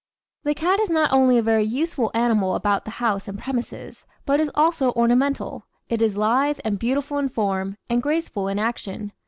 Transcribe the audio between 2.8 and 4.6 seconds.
the house and premises, but is